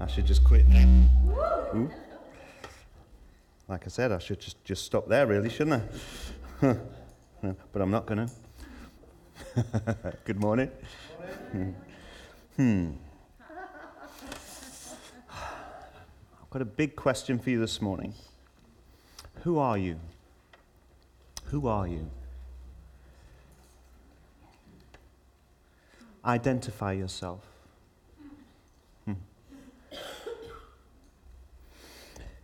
[0.00, 0.64] I should just quit.
[1.74, 1.90] Ooh.
[3.68, 5.82] Like I said, I should just, just stop there, really, shouldn't
[6.62, 6.76] I?
[7.72, 8.26] but I'm not going
[9.54, 10.16] to.
[10.24, 10.70] Good morning.
[12.56, 12.90] hmm.
[15.30, 18.14] I've got a big question for you this morning.
[19.42, 20.00] Who are you?
[21.46, 22.10] Who are you?
[26.24, 27.49] Identify yourself.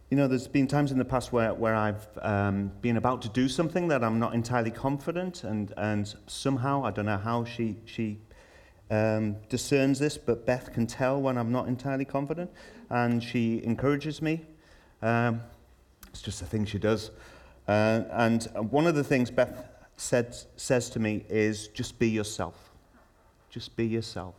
[0.08, 3.28] You know, there's been times in the past where, where I've um, been about to
[3.28, 7.76] do something that I'm not entirely confident, and, and somehow, I don't know how she,
[7.86, 8.18] she
[8.88, 12.52] um, discerns this, but Beth can tell when I'm not entirely confident,
[12.88, 14.42] and she encourages me.
[15.02, 15.40] Um,
[16.06, 17.10] it's just a thing she does.
[17.66, 22.70] Uh, and one of the things Beth said, says to me is just be yourself.
[23.50, 24.36] Just be yourself.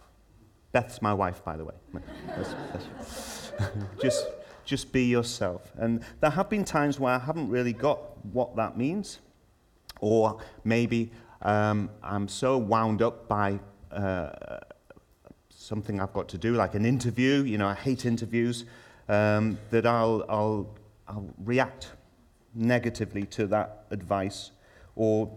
[0.72, 1.76] Beth's my wife, by the way.
[2.28, 3.52] That's, that's,
[4.02, 4.28] just,
[4.68, 5.72] just be yourself.
[5.78, 9.20] And there have been times where I haven't really got what that means.
[10.02, 11.12] Or maybe
[11.42, 13.60] um, I'm so wound up by
[13.92, 14.60] uh,
[15.50, 17.44] something I've got to do, like an interview.
[17.44, 18.66] You know, I hate interviews,
[19.08, 20.76] um, that I'll, I'll,
[21.08, 21.92] I'll react
[22.54, 24.52] negatively to that advice
[24.96, 25.32] or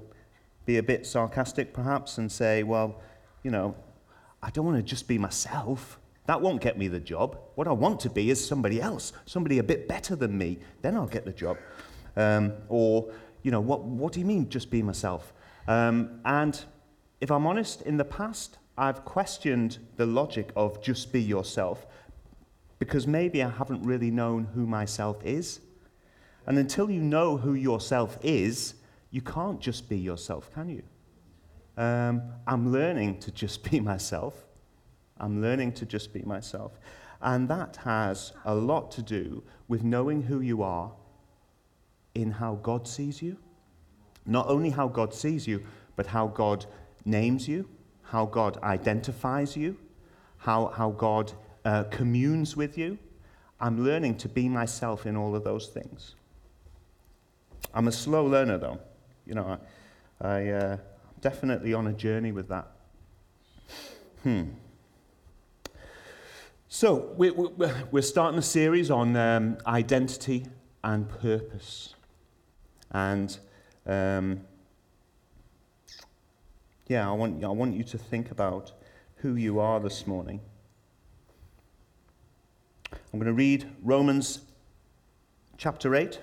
[0.67, 3.01] be a bit sarcastic perhaps and say, well,
[3.45, 3.77] you know,
[4.43, 6.00] I don't want to just be myself.
[6.31, 7.41] That won't get me the job.
[7.57, 10.61] What I want to be is somebody else, somebody a bit better than me.
[10.81, 11.59] Then I'll get the job.
[12.15, 15.33] Um, or, you know, what, what do you mean just be myself?
[15.67, 16.65] Um, and
[17.21, 21.85] if I'm honest, in the past, I've questioned the logic of just be yourself
[22.79, 25.59] because maybe I haven't really known who myself is.
[26.47, 28.75] And until you know who yourself is,
[29.11, 30.85] you can't just be yourself, can you?
[31.77, 34.47] Um, I'm learning to just be myself.
[35.21, 36.73] I'm learning to just be myself.
[37.23, 40.93] And that has a lot to do with knowing who you are
[42.15, 43.37] in how God sees you.
[44.27, 45.65] Not only how God sees you,
[45.97, 46.67] but how God
[47.05, 47.69] names you,
[48.03, 49.77] how God identifies you,
[50.39, 51.33] how, how God
[51.65, 52.99] uh, communes with you.
[53.61, 56.15] I'm learning to be myself in all of those things.
[57.75, 58.79] I'm a slow learner, though.
[59.27, 59.59] You know,
[60.21, 60.77] I, I uh,
[61.21, 62.67] definitely on a journey with that.
[64.23, 64.45] Hmm.
[66.73, 67.49] So, we, we,
[67.91, 70.47] we're starting a series on um, identity
[70.85, 71.97] and purpose.
[72.93, 73.37] And
[73.85, 74.43] um,
[76.87, 78.71] yeah, I want, I want you to think about
[79.17, 80.41] who you are this morning.
[82.93, 84.43] I'm going to read Romans
[85.57, 86.21] chapter 8,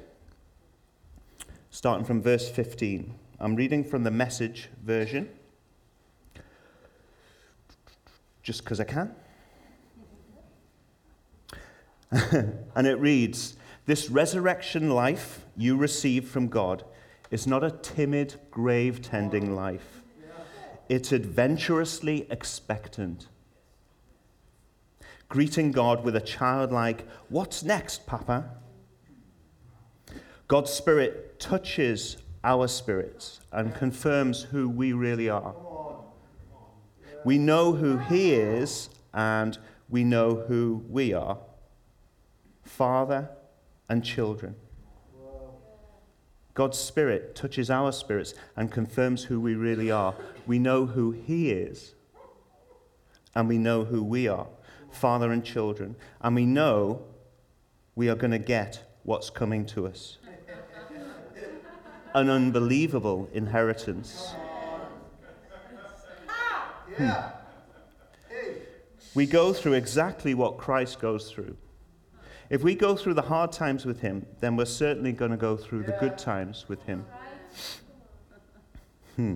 [1.71, 3.13] starting from verse 15.
[3.41, 5.27] I'm reading from the message version,
[8.43, 9.13] just because I can.
[12.11, 16.83] and it reads This resurrection life you receive from God
[17.31, 20.03] is not a timid, grave tending life,
[20.87, 23.27] it's adventurously expectant.
[25.29, 28.45] Greeting God with a childlike, What's next, Papa?
[30.47, 32.15] God's Spirit touches
[32.45, 35.53] our spirits and confirms who we really are.
[37.25, 39.57] We know who He is and
[39.89, 41.37] we know who we are
[42.77, 43.27] Father
[43.89, 44.55] and children.
[46.53, 50.13] God's Spirit touches our spirits and confirms who we really are.
[50.45, 51.95] We know who He is
[53.33, 54.45] and we know who we are
[54.91, 55.95] Father and children.
[56.21, 57.01] And we know
[57.95, 60.17] we are going to get what's coming to us
[62.13, 64.33] an unbelievable inheritance.
[66.95, 67.11] Hmm.
[69.13, 71.57] We go through exactly what Christ goes through.
[72.49, 75.57] If we go through the hard times with Him, then we're certainly going to go
[75.57, 77.05] through the good times with Him.
[79.15, 79.35] Hmm.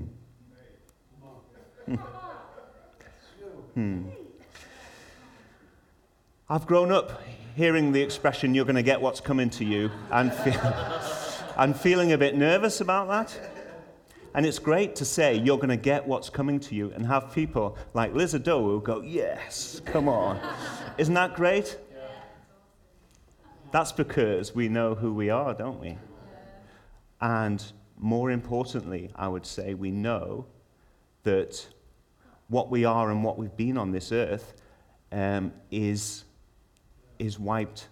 [1.86, 1.96] Hmm.
[3.74, 4.04] hmm.
[6.50, 7.22] I've grown up
[7.56, 10.62] hearing the expression, you're going to get what's coming to you, and feel.
[11.58, 13.52] I'm feeling a bit nervous about that.
[14.34, 17.34] And it's great to say you're going to get what's coming to you and have
[17.34, 20.40] people like Liz Adowu go, Yes, come on.
[20.98, 21.78] Isn't that great?
[23.72, 25.98] That's because we know who we are, don't we?
[27.22, 27.64] And
[27.98, 30.46] more importantly, I would say, we know
[31.24, 31.66] that
[32.50, 34.56] what we are and what we've been on this earth
[35.14, 36.26] um, is,
[37.18, 37.88] is wiped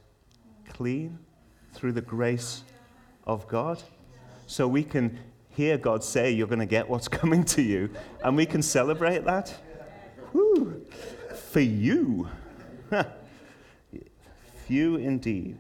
[0.68, 1.18] clean
[1.74, 2.64] through the grace
[3.26, 3.82] of God.
[4.48, 5.18] So we can
[5.50, 7.90] hear God say, You're going to get what's coming to you,
[8.24, 9.56] and we can celebrate that.
[10.34, 10.86] Woo.
[11.52, 12.28] For you.
[14.70, 15.58] few indeed.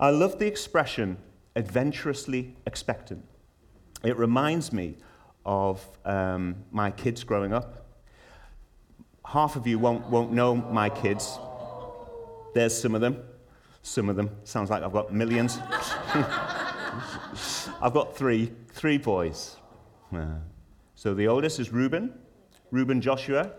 [0.00, 1.18] I love the expression
[1.56, 3.24] adventurously expectant.
[4.02, 4.96] It reminds me
[5.46, 7.86] of um, my kids growing up.
[9.24, 11.38] Half of you won't, won't know my kids.
[12.54, 13.22] There's some of them.
[13.82, 14.30] Some of them.
[14.44, 15.58] Sounds like I've got millions.
[17.80, 19.56] I've got three, three boys.
[20.14, 20.38] Uh,
[20.94, 22.12] so the oldest is Reuben,
[22.70, 23.52] Reuben Joshua.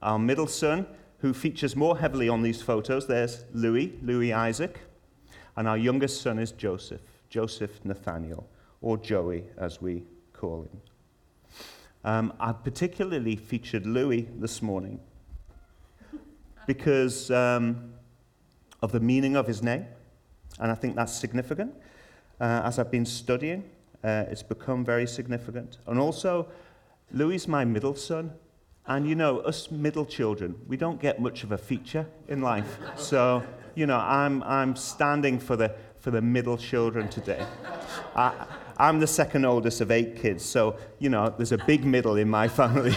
[0.00, 0.86] Our middle son,
[1.18, 4.80] who features more heavily on these photos, there's Louis, Louis Isaac.
[5.58, 8.48] And our youngest son is Joseph, Joseph Nathaniel,
[8.80, 10.80] or Joey as we call him.
[12.04, 15.00] Um, I particularly featured Louis this morning
[16.64, 17.92] because um,
[18.82, 19.86] of the meaning of his name,
[20.60, 21.74] and I think that's significant.
[22.40, 23.64] Uh, as I've been studying,
[24.04, 25.78] uh, it's become very significant.
[25.88, 26.46] And also,
[27.10, 28.30] Louis is my middle son,
[28.86, 32.78] and you know, us middle children, we don't get much of a feature in life.
[32.96, 33.42] So,
[33.78, 37.46] you know, I'm, I'm standing for the, for the middle children today.
[38.16, 38.46] I,
[38.76, 42.28] I'm the second oldest of eight kids, so, you know, there's a big middle in
[42.28, 42.96] my family.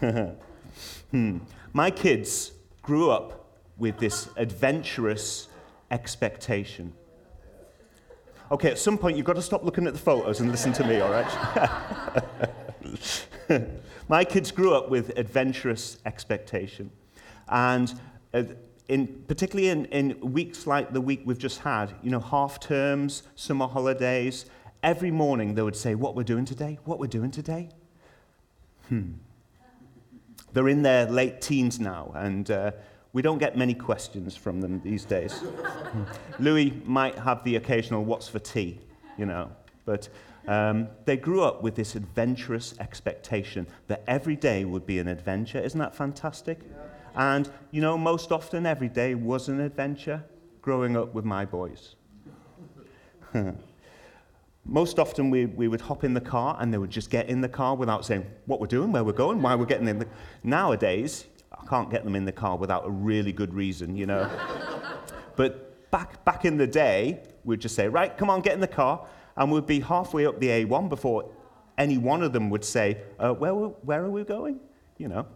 [1.10, 1.38] hmm.
[1.72, 5.48] My kids grew up with this adventurous
[5.90, 6.92] expectation.
[8.52, 10.86] Okay, at some point, you've got to stop looking at the photos and listen to
[10.86, 11.26] me, all right?
[14.08, 16.92] My kids grew up with adventurous expectation.
[17.48, 17.92] And
[18.32, 18.44] uh,
[18.88, 23.22] in, particularly in, in weeks like the week we've just had, you know, half terms,
[23.34, 24.46] summer holidays,
[24.82, 26.78] every morning they would say, What we're doing today?
[26.84, 27.68] What we're doing today?
[28.88, 29.12] Hmm.
[30.54, 32.70] They're in their late teens now, and uh,
[33.12, 35.44] we don't get many questions from them these days.
[36.38, 38.80] Louis might have the occasional, What's for tea?
[39.18, 39.50] you know,
[39.84, 40.08] but
[40.46, 45.58] um, they grew up with this adventurous expectation that every day would be an adventure.
[45.58, 46.60] Isn't that fantastic?
[46.62, 46.87] Yeah.
[47.18, 50.24] And, you know, most often every day was an adventure
[50.62, 51.96] growing up with my boys.
[54.64, 57.40] most often we, we would hop in the car and they would just get in
[57.40, 60.06] the car without saying what we're doing, where we're going, why we're getting in the
[60.44, 64.30] Nowadays, I can't get them in the car without a really good reason, you know.
[65.36, 68.68] but back, back in the day, we'd just say, right, come on, get in the
[68.68, 69.04] car.
[69.36, 71.30] And we'd be halfway up the A1 before
[71.76, 74.60] any one of them would say, uh, where, where are we going?
[74.98, 75.26] You know.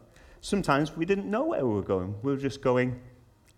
[0.44, 2.16] Sometimes we didn't know where we were going.
[2.20, 3.00] We were just going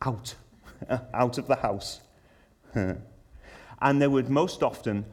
[0.02, 0.34] out,
[1.14, 2.02] out of the house.
[2.74, 5.06] and they would most often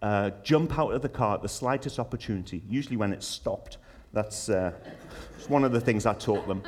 [0.00, 3.76] uh, jump out of the car at the slightest opportunity, usually when it stopped.
[4.14, 4.72] That's uh,
[5.48, 6.62] one of the things I taught them.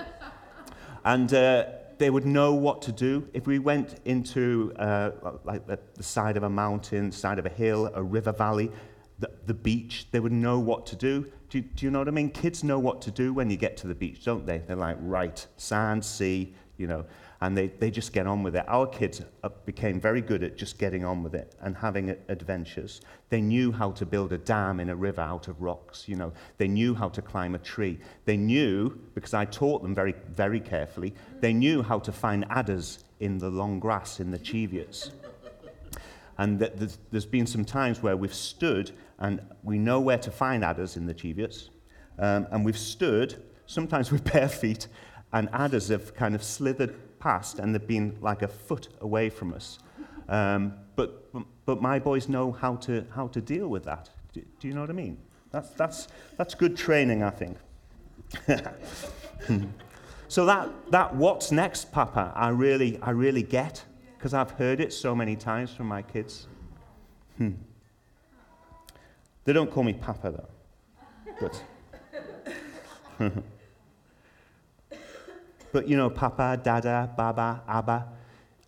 [1.07, 1.65] And uh,
[1.97, 3.27] they would know what to do.
[3.33, 5.13] If we went into uh,
[5.43, 8.71] like the, the side of a mountain, side of a hill, a river valley,
[9.21, 11.31] the, the beach, they would know what to do.
[11.51, 11.61] do.
[11.61, 12.31] Do you know what I mean?
[12.31, 14.59] Kids know what to do when you get to the beach, don't they?
[14.59, 17.05] They're like, right, sand, sea, you know,
[17.43, 18.65] and they, they just get on with it.
[18.67, 23.03] Our kids uh, became very good at just getting on with it and having adventures.
[23.29, 26.33] They knew how to build a dam in a river out of rocks, you know.
[26.57, 27.99] They knew how to climb a tree.
[28.25, 33.05] They knew, because I taught them very, very carefully, they knew how to find adders
[33.21, 35.11] in the long grass in the cheviots.
[36.41, 40.65] And there's, there's been some times where we've stood and we know where to find
[40.65, 41.69] adders in the cheviots.
[42.19, 44.89] Um, and we've stood, sometimes with bare feet,
[45.35, 49.53] and adders have kind of slithered past and they've been like a foot away from
[49.53, 49.81] us.
[50.31, 51.31] Um, but,
[51.67, 54.09] but my boys know how to, how to deal with that.
[54.33, 55.19] Do, do you know what I mean?
[55.51, 57.59] That's, that's, that's good training, I think.
[60.29, 63.85] so that, that what's next, Papa, I really, I really get
[64.21, 66.47] because I've heard it so many times from my kids.
[67.39, 67.53] Hmm.
[69.45, 71.41] They don't call me Papa, though.
[71.41, 71.65] But,
[75.73, 78.09] but you know, Papa, Dada, Baba, Abba.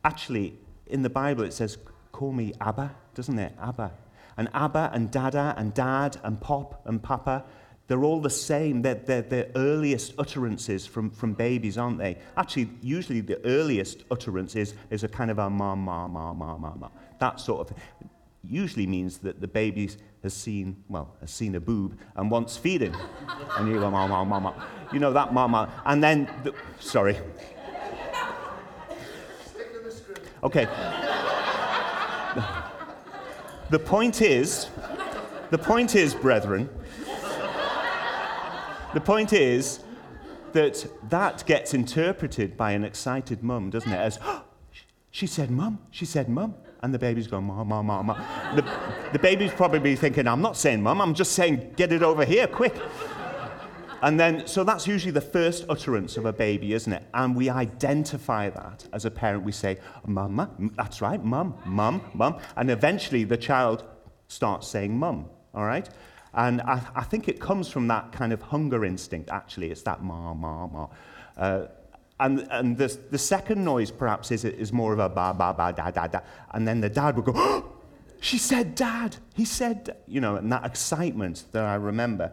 [0.02, 0.54] Actually,
[0.86, 1.76] in the Bible, it says,
[2.12, 3.52] call me Abba, doesn't it?
[3.60, 3.92] Abba.
[4.38, 7.44] And Abba and Dada and Dad and Pop and Papa,
[7.92, 8.80] they're all the same.
[8.80, 12.16] They're, they're the earliest utterances from, from babies, aren't they?
[12.38, 16.56] Actually, usually the earliest utterance is, is a kind of a ma, ma, ma, ma,
[16.56, 16.88] ma, ma.
[17.18, 17.76] That sort of.
[18.48, 19.90] Usually means that the baby
[20.22, 22.96] has seen, well, has seen a boob and wants feeding.
[23.58, 24.54] and you go, ma, ma, ma, ma.
[24.90, 25.68] You know that ma, ma.
[25.84, 27.18] And then, the, sorry.
[30.42, 30.64] Okay.
[33.68, 34.70] the point is,
[35.50, 36.70] the point is, brethren,
[38.94, 39.80] the point is
[40.52, 43.96] that that gets interpreted by an excited mum, doesn't it?
[43.96, 44.44] As, oh,
[45.10, 46.54] she said mum, she said mum.
[46.82, 48.20] And the baby's going, mum, mum, mum, mum.
[48.56, 48.64] The,
[49.12, 52.48] the baby's probably thinking, I'm not saying mum, I'm just saying get it over here,
[52.48, 52.74] quick.
[54.02, 57.04] And then, so that's usually the first utterance of a baby, isn't it?
[57.14, 59.44] And we identify that as a parent.
[59.44, 62.38] We say, Mama, that's right, mum, mum, mum.
[62.56, 63.84] And eventually the child
[64.26, 65.88] starts saying mum, all right?
[66.34, 69.70] And I, I think it comes from that kind of hunger instinct, actually.
[69.70, 70.88] It's that ma, ma, ma.
[71.36, 71.66] Uh,
[72.20, 75.72] and and the, the second noise, perhaps, is, is more of a ba, ba, ba,
[75.76, 76.20] da, da, da.
[76.52, 77.72] And then the dad would go, oh,
[78.20, 79.16] she said dad.
[79.34, 82.32] He said, you know, and that excitement that I remember.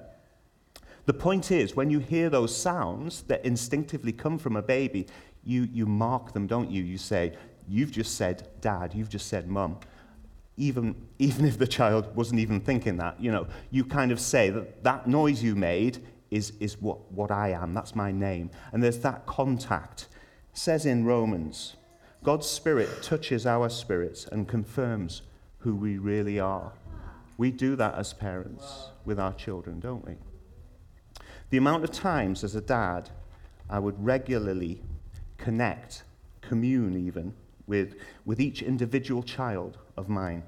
[1.06, 5.08] The point is, when you hear those sounds that instinctively come from a baby,
[5.44, 6.84] you, you mark them, don't you?
[6.84, 7.36] You say,
[7.70, 9.77] You've just said dad, you've just said mum.
[10.60, 14.51] Even, even if the child wasn't even thinking that, you know, you kind of say
[14.51, 18.51] that that noise you made is, is what, what I am, that's my name.
[18.72, 20.10] And there's that contact.
[20.51, 21.78] It says in Romans,
[22.24, 25.22] God's Spirit touches our spirits and confirms
[25.60, 26.74] who we really are.
[27.38, 30.16] We do that as parents with our children, don't we?
[31.50, 33.10] The amount of times as a dad
[33.70, 34.82] I would regularly
[35.38, 36.04] connect,
[36.42, 37.34] commune even,
[37.70, 37.96] with,
[38.26, 40.44] with each individual child of mine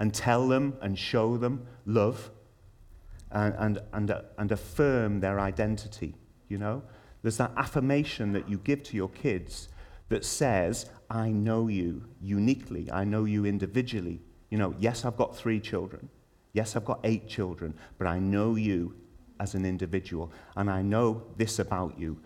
[0.00, 2.30] and tell them and show them love
[3.30, 6.14] and, and, and, uh, and affirm their identity,
[6.48, 6.82] you know?
[7.22, 9.68] There's that affirmation that you give to your kids
[10.08, 14.20] that says, I know you uniquely, I know you individually.
[14.48, 16.08] You know, yes, I've got three children.
[16.54, 18.94] Yes, I've got eight children, but I know you
[19.38, 20.32] as an individual.
[20.56, 22.18] And I know this about you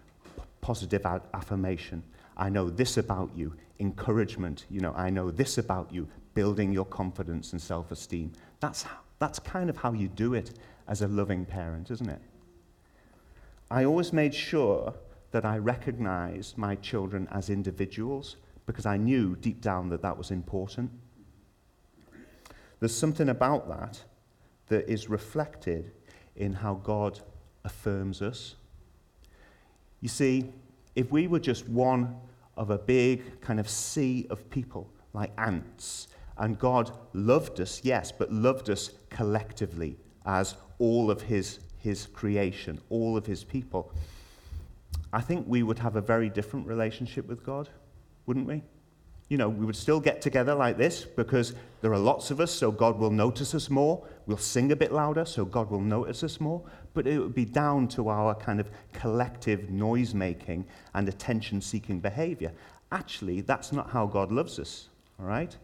[0.63, 1.05] positive
[1.35, 2.03] affirmation.
[2.37, 4.67] I know this about you encouragement.
[4.71, 8.33] You know, I know this about you building your confidence and self esteem.
[8.61, 8.85] That's,
[9.19, 10.53] that's kind of how you do it
[10.89, 12.21] as a loving parent, isn't it?
[13.71, 14.95] I always made sure
[15.31, 18.37] that I recognized my children as individuals
[18.67, 20.91] because I knew deep down that that was important.
[22.81, 24.03] There's something about that
[24.69, 25.93] that is reflected
[26.37, 27.21] in how God
[27.65, 28.57] affirms us.
[30.01, 30.53] You see,
[30.97, 32.17] if we were just one
[32.57, 36.09] of a big kind of sea of people, like ants,
[36.39, 39.97] and God loved us, yes, but loved us collectively
[40.27, 43.93] as all of his, his creation, all of his people,
[45.13, 47.69] I think we would have a very different relationship with God,
[48.27, 48.63] wouldn't we?
[49.29, 52.51] you know, we would still get together like this because there are lots of us,
[52.51, 54.07] so God will notice us more.
[54.27, 56.63] We'll sing a bit louder, so God will notice us more.
[56.95, 62.01] But it would be down to our kind of collective noise making and attention seeking
[62.01, 62.53] behavior.
[62.91, 64.89] Actually, that's not how God loves us,
[65.21, 65.55] all right?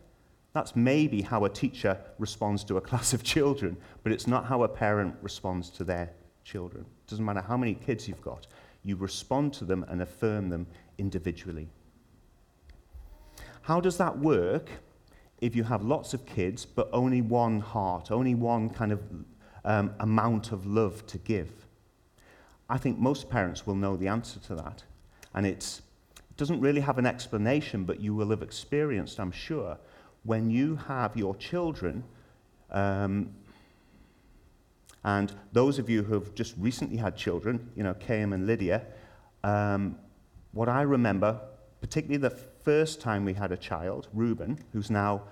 [0.53, 4.63] That's maybe how a teacher responds to a class of children, but it's not how
[4.65, 6.11] a parent responds to their
[6.45, 6.85] children.
[6.85, 8.47] It doesn't matter how many kids you've got,
[8.83, 10.67] you respond to them and affirm them
[10.99, 11.69] individually.
[13.63, 14.71] How does that work
[15.41, 19.03] if you have lots of kids but only one heart, only one kind of
[19.65, 21.51] um, amount of love to give?
[22.69, 24.85] I think most parents will know the answer to that.
[25.35, 25.81] And it
[26.37, 29.77] doesn't really have an explanation, but you will have experienced, I'm sure,
[30.23, 32.05] when you have your children.
[32.71, 33.35] Um,
[35.05, 38.83] and those of you who have just recently had children, you know, Kayam and Lydia,
[39.43, 39.97] um,
[40.53, 41.41] what I remember,
[41.81, 45.23] particularly the first time we had a child, Reuben, who's now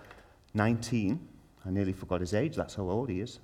[0.54, 1.28] 19,
[1.66, 3.40] I nearly forgot his age, that's how old he is.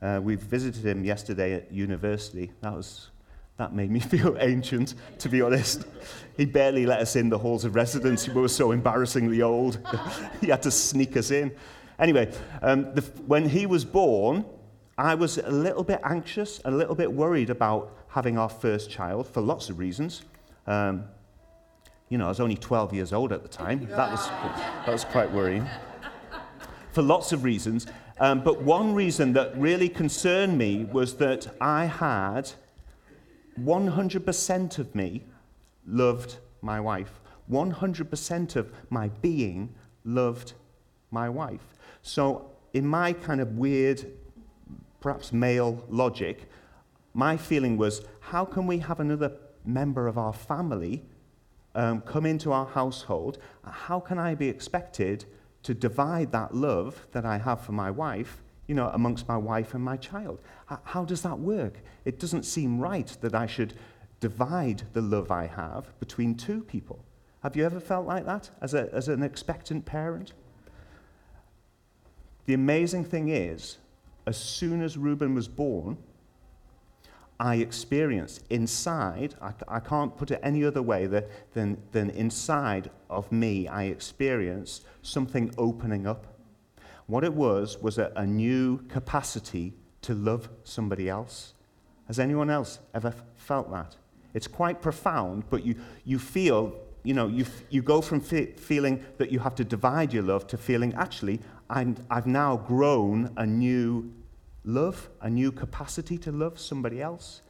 [0.00, 2.50] Uh, we visited him yesterday at university.
[2.60, 3.10] That, was,
[3.56, 5.84] that made me feel ancient, to be honest.
[6.36, 8.28] He barely let us in the halls of residence.
[8.28, 9.78] We were so embarrassingly old.
[10.40, 11.54] he had to sneak us in.
[11.98, 14.44] Anyway, um, the, when he was born,
[14.98, 19.28] I was a little bit anxious, a little bit worried about having our first child
[19.28, 20.22] for lots of reasons.
[20.66, 21.04] Um,
[22.12, 23.86] you know, I was only 12 years old at the time.
[23.86, 25.66] That was, that was quite worrying
[26.90, 27.86] for lots of reasons.
[28.20, 32.52] Um, but one reason that really concerned me was that I had
[33.58, 35.22] 100% of me
[35.86, 37.18] loved my wife.
[37.50, 40.52] 100% of my being loved
[41.10, 41.64] my wife.
[42.02, 44.04] So, in my kind of weird,
[45.00, 46.50] perhaps male logic,
[47.14, 49.32] my feeling was how can we have another
[49.64, 51.06] member of our family
[51.74, 55.24] um, come into our household, how can I be expected
[55.62, 59.74] to divide that love that I have for my wife, you know, amongst my wife
[59.74, 60.40] and my child?
[60.84, 61.78] How, does that work?
[62.04, 63.74] It doesn't seem right that I should
[64.20, 67.04] divide the love I have between two people.
[67.42, 70.32] Have you ever felt like that as, a, as an expectant parent?
[72.46, 73.78] The amazing thing is,
[74.26, 75.96] as soon as Reuben was born,
[77.42, 82.88] I experienced inside, I, I can't put it any other way than, than, than inside
[83.10, 86.38] of me, I experienced something opening up.
[87.08, 91.54] What it was, was a, a new capacity to love somebody else,
[92.06, 93.96] Has anyone else ever felt that?
[94.34, 99.04] It's quite profound, but you, you feel, you know, you, you go from fe- feeling
[99.18, 103.46] that you have to divide your love to feeling, actually, I'm, I've now grown a
[103.46, 104.12] new
[104.64, 107.42] love, a new capacity to love somebody else.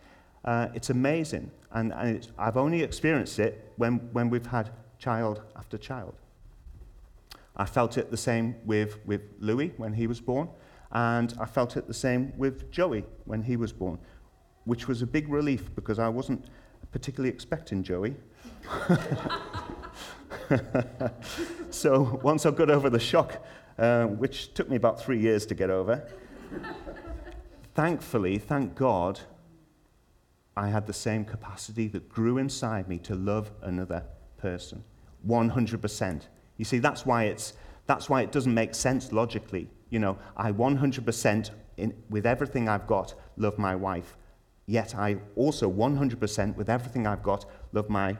[0.44, 1.50] Uh, it's amazing.
[1.72, 6.14] And, and it's, I've only experienced it when, when we've had child after child.
[7.56, 10.48] I felt it the same with, with Louis when he was born,
[10.90, 13.98] and I felt it the same with Joey when he was born,
[14.64, 16.46] which was a big relief because I wasn't
[16.92, 18.16] particularly expecting Joey.
[21.70, 23.44] so once I got over the shock,
[23.78, 26.06] uh, which took me about three years to get over,
[27.74, 29.20] thankfully, thank God,
[30.56, 34.04] I had the same capacity that grew inside me to love another
[34.36, 34.84] person.
[35.26, 36.22] 100%.
[36.56, 37.54] You see, that's why, it's,
[37.86, 39.68] that's why it doesn't make sense logically.
[39.90, 44.16] You know, I 100% in, with everything I've got love my wife,
[44.66, 48.16] yet I also 100% with everything I've got love my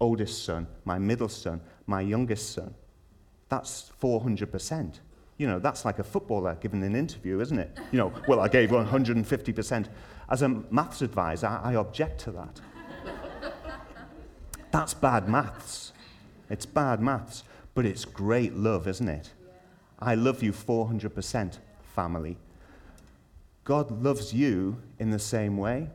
[0.00, 2.74] oldest son, my middle son, my youngest son.
[3.48, 5.00] That's 400%.
[5.40, 7.74] You know, that's like a footballer giving an interview, isn't it?
[7.92, 9.86] You know, well, I gave 150%.
[10.28, 12.60] As a maths advisor, I object to that.
[14.70, 15.92] That's bad maths.
[16.50, 19.30] It's bad maths, but it's great love, isn't it?
[19.98, 21.56] I love you 400%,
[21.94, 22.36] family.
[23.64, 25.88] God loves you in the same way.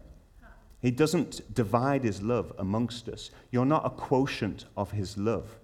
[0.81, 3.29] He doesn't divide his love amongst us.
[3.51, 5.59] You're not a quotient of his love.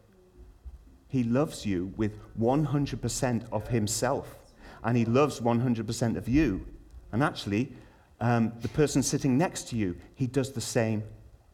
[1.12, 4.40] He loves you with 100% of himself,
[4.82, 6.66] and he loves 100% of you.
[7.12, 7.74] And actually,
[8.22, 11.04] um, the person sitting next to you, he does the same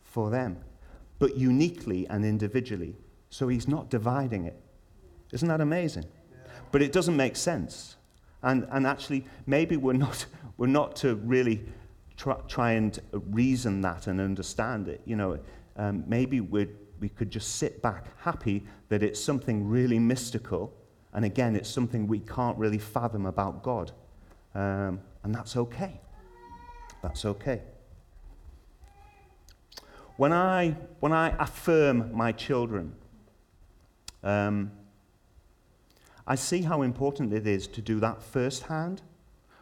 [0.04, 0.60] for them,
[1.18, 2.96] but uniquely and individually.
[3.32, 4.62] So he's not dividing it.
[5.34, 6.06] Isn't that amazing?
[6.72, 7.96] But it doesn't make sense.
[8.44, 11.66] And, and actually, maybe we're not, we're not to really
[12.16, 15.02] try, try and reason that and understand it.
[15.06, 15.40] You know,
[15.78, 16.68] um, maybe we
[17.00, 20.74] we could just sit back happy that it's something really mystical.
[21.14, 23.92] And again, it's something we can't really fathom about God.
[24.56, 26.00] Um, and that's okay.
[27.02, 27.62] That's okay.
[30.18, 32.96] When I, when I affirm my children,
[34.24, 34.72] um,
[36.26, 39.02] I see how important it is to do that firsthand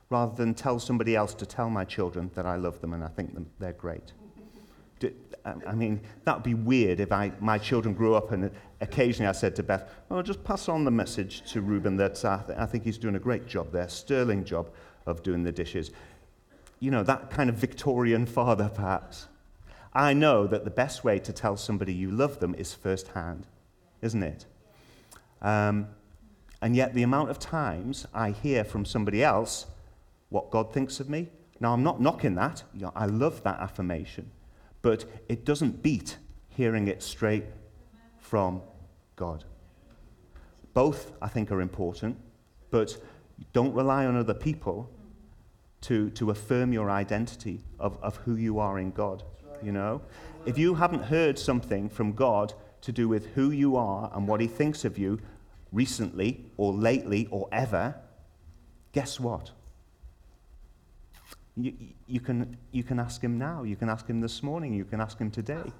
[0.09, 3.07] rather than tell somebody else to tell my children that I love them and I
[3.07, 4.13] think them, they're great.
[5.45, 8.49] I mean, that would be weird if I, my children grew up and
[8.81, 12.39] occasionally I said to Beth, oh, just pass on the message to Reuben that uh,
[12.57, 14.71] I think he's doing a great job there, sterling job
[15.05, 15.91] of doing the dishes.
[16.79, 19.27] You know, that kind of Victorian father, perhaps.
[19.93, 23.47] I know that the best way to tell somebody you love them is firsthand,
[24.01, 24.45] isn't it?
[25.41, 25.87] Um,
[26.61, 29.67] and yet, the amount of times I hear from somebody else
[30.29, 31.29] what God thinks of me.
[31.59, 32.63] Now, I'm not knocking that.
[32.73, 34.31] You know, I love that affirmation.
[34.85, 36.19] But it doesn't beat
[36.49, 37.45] hearing it straight
[38.19, 38.61] from
[39.15, 39.43] God.
[40.75, 42.17] Both, I think, are important,
[42.69, 42.95] but
[43.51, 44.91] don't rely on other people
[45.81, 49.23] to, to affirm your identity of, of who you are in God.
[49.63, 50.03] You know?
[50.45, 54.39] If you haven't heard something from God to do with who you are and what
[54.39, 55.19] He thinks of you
[55.71, 57.95] recently or lately or ever,
[58.91, 59.49] guess what?
[61.57, 61.73] You,
[62.07, 63.63] you, can, you can ask him now.
[63.63, 64.73] You can ask him this morning.
[64.73, 65.71] You can ask him today.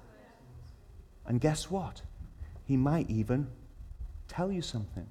[1.26, 2.02] And guess what?
[2.64, 3.48] He might even
[4.28, 5.06] tell you something.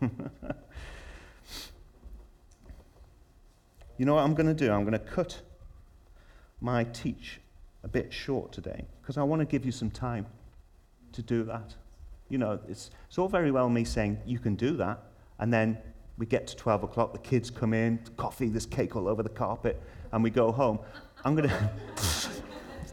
[0.00, 0.10] you
[4.00, 4.70] know what I'm going to do?
[4.70, 5.40] I'm going to cut
[6.60, 7.40] my teach
[7.84, 10.26] a bit short today because I want to give you some time
[11.12, 11.74] to do that.
[12.28, 15.02] You know, it's, it's all very well me saying you can do that,
[15.38, 15.78] and then
[16.18, 19.28] we get to 12 o'clock, the kids come in, coffee, there's cake all over the
[19.28, 19.80] carpet,
[20.12, 20.80] and we go home.
[21.24, 21.70] I'm going to,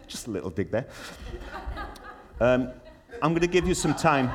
[0.07, 0.85] just a little dig there.
[2.39, 2.69] Um,
[3.21, 4.29] I'm going to give you some time.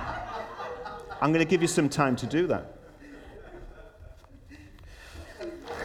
[1.20, 2.76] I'm going to give you some time to do that.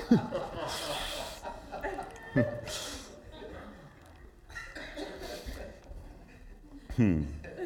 [6.95, 7.21] hmm.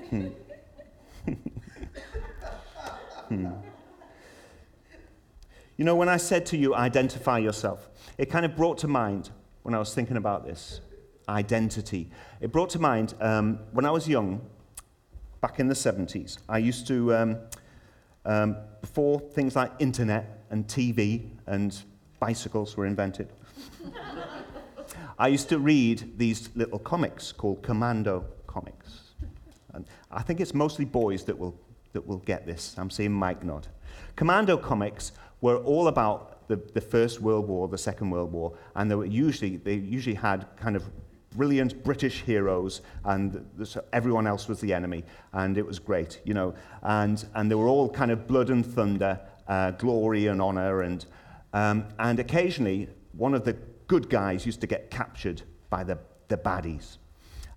[0.10, 0.28] Hmm.
[3.30, 3.69] hmm.
[5.80, 9.30] You know, when I said to you, identify yourself, it kind of brought to mind
[9.64, 10.82] when I was thinking about this
[11.30, 12.12] identity.
[12.42, 14.42] It brought to mind um, when I was young,
[15.40, 17.38] back in the 70s, I used to, um,
[18.26, 21.82] um, before things like internet and TV and
[22.20, 23.32] bicycles were invented,
[25.18, 29.14] I used to read these little comics called Commando comics.
[29.74, 31.58] And I think it's mostly boys that will,
[31.94, 32.76] that will get this.
[32.78, 33.68] I'm seeing Mike nod.
[34.18, 38.90] Commando comics were all about the, the First World War, the Second World War, and
[38.90, 40.84] they were usually, they usually had kind of
[41.36, 43.46] brilliant British heroes, and
[43.94, 46.54] everyone else was the enemy, and it was great, you know.
[46.82, 51.06] And, and they were all kind of blood and thunder, uh, glory and honor, and,
[51.54, 53.54] um, and occasionally one of the
[53.88, 55.98] good guys used to get captured by the,
[56.28, 56.98] the baddies.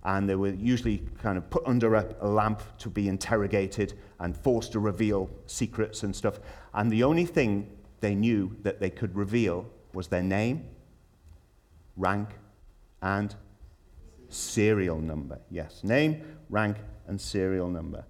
[0.05, 4.73] And they were usually kind of put under a lamp to be interrogated and forced
[4.73, 6.41] to reveal secrets and stuff.
[6.73, 10.65] And the only thing they knew that they could reveal was their name,
[11.95, 12.29] rank,
[13.01, 13.35] and
[14.29, 15.39] serial number.
[15.49, 18.05] Yes, name, rank, and serial number.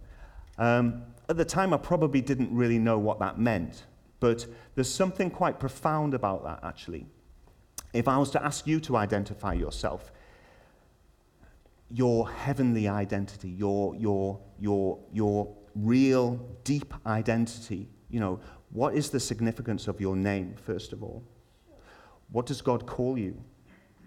[0.57, 3.83] Um, at the time, I probably didn't really know what that meant,
[4.19, 4.45] but
[4.75, 7.05] there's something quite profound about that, actually.
[7.93, 10.11] If I was to ask you to identify yourself,
[11.89, 19.19] your heavenly identity, your, your, your, your real, deep identity, you know, what is the
[19.19, 21.23] significance of your name, first of all?
[22.31, 23.35] What does God call you?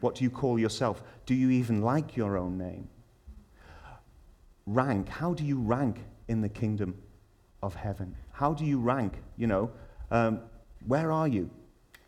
[0.00, 1.02] What do you call yourself?
[1.26, 2.88] Do you even like your own name?
[4.64, 5.08] Rank.
[5.08, 6.96] How do you rank in the kingdom
[7.64, 8.14] of heaven?
[8.30, 9.14] How do you rank?
[9.36, 9.70] You know,
[10.12, 10.40] um,
[10.86, 11.50] where are you?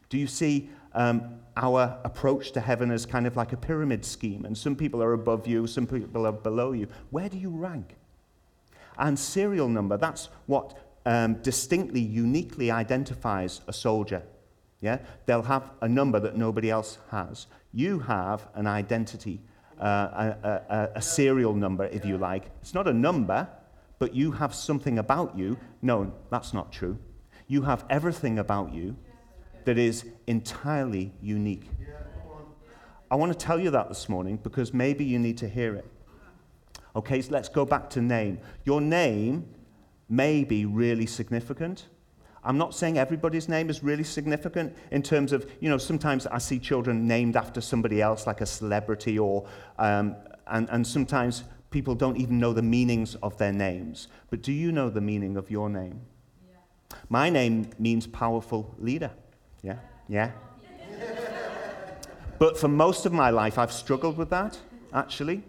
[0.09, 4.45] Do you see um, our approach to heaven as kind of like a pyramid scheme?
[4.45, 6.87] And some people are above you, some people are below you.
[7.11, 7.97] Where do you rank?
[8.99, 10.77] And serial number, that's what
[11.09, 14.23] um, distinctly, uniquely identifies a soldier.
[14.83, 14.99] Yeah?
[15.25, 17.47] They'll have a number that nobody else has.
[17.73, 19.41] You have an identity,
[19.81, 22.51] uh, a, a, a serial number, if you like.
[22.61, 23.49] It's not a number,
[23.99, 25.57] but you have something about you.
[25.81, 26.99] No, that's not true.
[27.47, 28.95] You have everything about you
[29.65, 31.71] that is entirely unique.
[33.11, 35.87] I want to tell you that this morning because maybe you need to hear it.
[36.95, 38.41] Okay, so let's go back to name.
[38.65, 39.49] Your name
[40.09, 41.87] may be really significant.
[42.45, 46.39] I'm not saying everybody's name is really significant in terms of, you know, sometimes I
[46.39, 49.47] see children named after somebody else, like a celebrity, or,
[49.79, 50.17] um,
[50.47, 54.09] and, and sometimes people don't even know the meanings of their names.
[54.31, 56.01] But do you know the meaning of your name?
[56.49, 56.99] Yeah.
[57.09, 59.11] My name means powerful leader.
[59.63, 59.79] Yeah?
[60.09, 60.31] Yeah?
[62.39, 64.59] but for most of my life, I've struggled with that,
[64.95, 65.43] actually.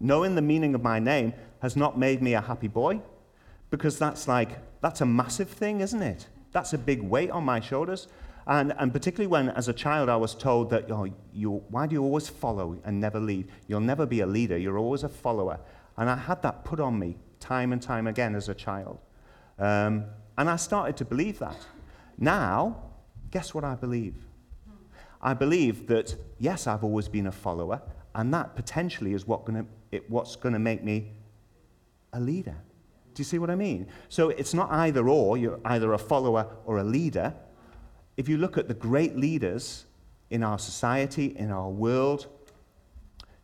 [0.00, 3.00] Knowing the meaning of my name has not made me a happy boy
[3.76, 6.28] because that's like that's a massive thing, isn't it?
[6.52, 8.06] That's a big weight on my shoulders.
[8.46, 11.94] And, and particularly when, as a child, I was told that, oh, you, why do
[11.94, 13.48] you always follow and never lead?
[13.66, 15.58] You'll never be a leader, you're always a follower.
[15.96, 18.98] And I had that put on me time and time again as a child.
[19.58, 20.04] Um,
[20.36, 21.56] and I started to believe that.
[22.18, 22.82] Now,
[23.30, 24.14] guess what I believe?
[25.22, 27.80] I believe that, yes, I've always been a follower,
[28.14, 31.12] and that potentially is what gonna, it, what's going to make me
[32.12, 32.56] a leader.
[33.14, 33.86] Do you see what I mean?
[34.08, 37.32] So it's not either or, you're either a follower or a leader.
[38.16, 39.84] If you look at the great leaders
[40.30, 42.26] in our society, in our world,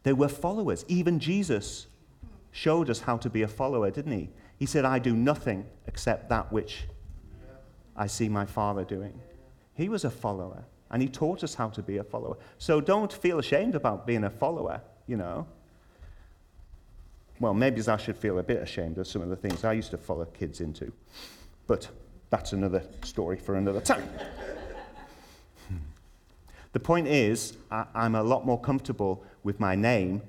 [0.03, 0.85] they were followers.
[0.89, 1.87] Even Jesus
[2.51, 4.31] showed us how to be a follower, didn't he?
[4.59, 6.85] He said, I do nothing except that which
[7.97, 9.21] I see my Father doing.
[9.75, 12.37] He was a follower, and he taught us how to be a follower.
[12.59, 15.47] So don't feel ashamed about being a follower, you know
[17.41, 19.91] well, maybe I should feel a bit ashamed of some of the things I used
[19.93, 20.93] to follow kids into.
[21.67, 21.89] But
[22.29, 24.09] that's another story for another time.
[26.73, 30.23] the point is, I, I'm a lot more comfortable with my name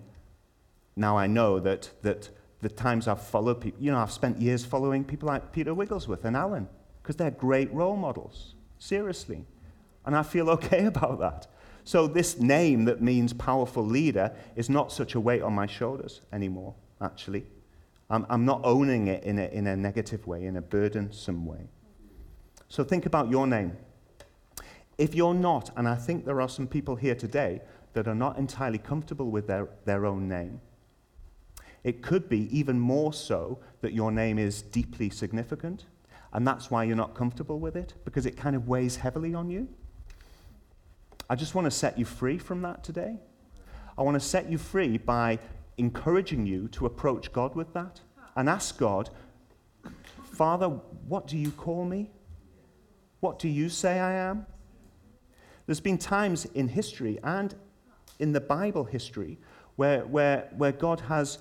[0.95, 2.29] now I know that, that
[2.61, 6.25] the times I've followed people, you know, I've spent years following people like Peter Wigglesworth
[6.25, 6.67] and Alan,
[7.01, 9.45] because they're great role models, seriously.
[10.05, 11.47] And I feel okay about that.
[11.83, 16.21] So, this name that means powerful leader is not such a weight on my shoulders
[16.31, 17.45] anymore actually.
[18.09, 21.69] I'm, I'm not owning it in a, in a negative way, in a burdensome way.
[22.67, 23.77] So think about your name.
[24.97, 27.61] If you're not, and I think there are some people here today
[27.93, 30.61] that are not entirely comfortable with their, their own name,
[31.83, 35.85] it could be even more so that your name is deeply significant,
[36.33, 39.49] and that's why you're not comfortable with it, because it kind of weighs heavily on
[39.49, 39.67] you.
[41.29, 43.15] I just want to set you free from that today.
[43.97, 45.39] I want to set you free by
[45.77, 48.01] encouraging you to approach God with that
[48.35, 49.09] and ask God,
[50.23, 52.09] Father, what do you call me?
[53.19, 54.45] What do you say I am?
[55.65, 57.55] There's been times in history and
[58.19, 59.37] in the Bible history
[59.75, 61.39] where, where, where God has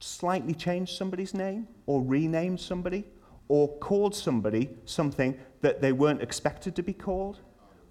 [0.00, 3.04] slightly changed somebody's name or renamed somebody
[3.48, 7.40] or called somebody something that they weren't expected to be called.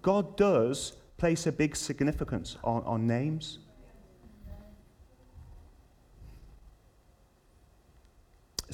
[0.02, 3.58] God does place a big significance on, on names.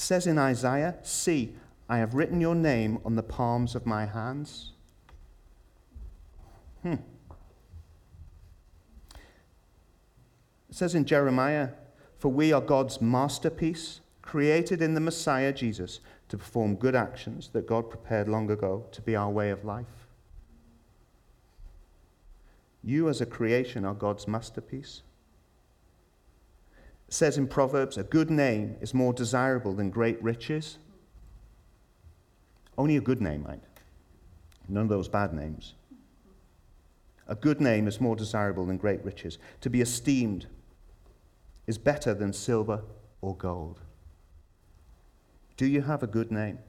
[0.01, 1.55] Says in Isaiah, See,
[1.87, 4.73] I have written your name on the palms of my hands.
[6.83, 6.95] Hmm.
[10.71, 11.69] It says in Jeremiah,
[12.17, 17.67] For we are God's masterpiece, created in the Messiah Jesus to perform good actions that
[17.67, 20.09] God prepared long ago to be our way of life.
[22.83, 25.03] You, as a creation, are God's masterpiece.
[27.11, 30.79] Says in Proverbs, a good name is more desirable than great riches.
[32.79, 33.62] Only a good name, mind.
[34.68, 35.75] None of those bad names.
[37.27, 39.38] A good name is more desirable than great riches.
[39.61, 40.46] To be esteemed
[41.66, 42.83] is better than silver
[43.20, 43.81] or gold.
[45.57, 46.61] Do you have a good name?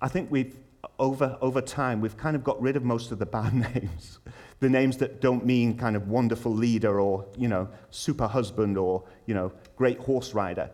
[0.00, 0.56] I think we've,
[0.98, 4.18] over, over time, we've kind of got rid of most of the bad names.
[4.60, 9.04] the names that don't mean kind of wonderful leader or, you know, super husband or,
[9.26, 10.70] you know, great horse rider.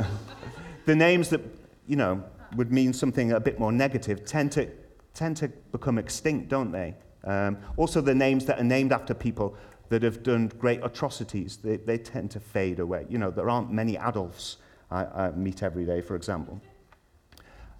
[0.84, 1.40] the names that,
[1.86, 2.22] you know,
[2.56, 4.70] would mean something a bit more negative tend to,
[5.14, 6.94] tend to become extinct, don't they?
[7.24, 9.56] Um, also, the names that are named after people
[9.88, 13.06] that have done great atrocities, they, they tend to fade away.
[13.08, 14.58] You know, there aren't many Adolfs
[14.90, 16.60] I, I meet every day, for example.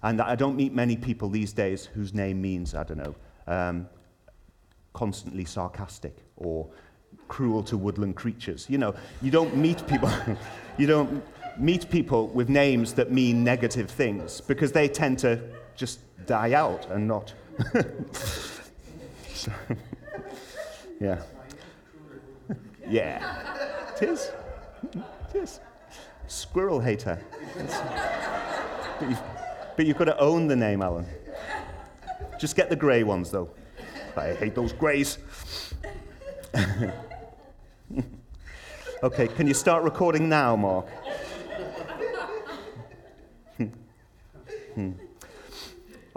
[0.03, 3.15] And I don't meet many people these days whose name means, I don't know,
[3.47, 3.89] um,
[4.93, 6.67] constantly sarcastic or
[7.27, 8.65] cruel to woodland creatures.
[8.69, 10.11] You know, you don't meet people,
[10.77, 11.23] you don't
[11.57, 15.41] meet people with names that mean negative things because they tend to
[15.75, 17.33] just die out and not.
[20.99, 21.21] yeah.
[22.87, 23.95] Yeah.
[23.95, 24.31] It is.
[24.93, 25.59] It is.
[26.27, 27.19] Squirrel hater.
[29.79, 31.05] But you've, got to own the name, Alan.
[32.37, 33.49] Just get the grey ones, though.
[34.17, 35.19] I hate those greys.
[39.03, 40.85] okay, can you start recording now, Mark?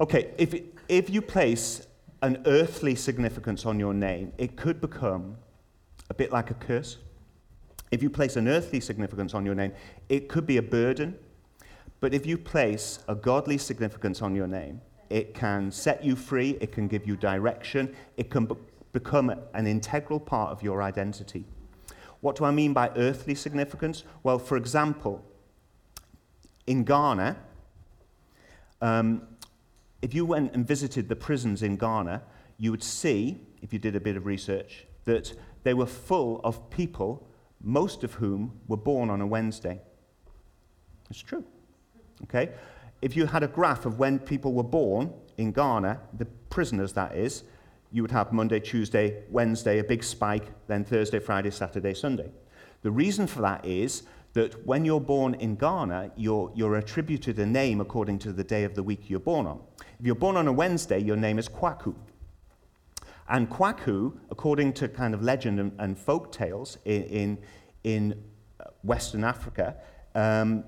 [0.00, 1.86] okay, if, if you place
[2.22, 5.36] an earthly significance on your name, it could become
[6.10, 6.96] a bit like a curse.
[7.92, 9.72] If you place an earthly significance on your name,
[10.08, 11.16] it could be a burden.
[12.02, 16.58] But if you place a godly significance on your name, it can set you free,
[16.60, 18.56] it can give you direction, it can be-
[18.92, 21.44] become an integral part of your identity.
[22.20, 24.02] What do I mean by earthly significance?
[24.24, 25.24] Well, for example,
[26.66, 27.36] in Ghana,
[28.80, 29.22] um,
[30.02, 32.20] if you went and visited the prisons in Ghana,
[32.58, 36.68] you would see, if you did a bit of research, that they were full of
[36.68, 37.28] people,
[37.60, 39.80] most of whom were born on a Wednesday.
[41.08, 41.44] It's true.
[42.24, 42.50] Okay?
[43.00, 47.16] If you had a graph of when people were born in Ghana, the prisoners that
[47.16, 47.44] is,
[47.90, 52.30] you would have Monday, Tuesday, Wednesday, a big spike, then Thursday, Friday, Saturday, Sunday.
[52.82, 57.46] The reason for that is that when you're born in Ghana, you're, you're attributed a
[57.46, 59.60] name according to the day of the week you're born on.
[60.00, 61.94] If you're born on a Wednesday, your name is Kwaku.
[63.28, 67.38] And Kwaku, according to kind of legend and, and folk tales in, in,
[67.84, 68.24] in
[68.82, 69.76] Western Africa,
[70.14, 70.64] um,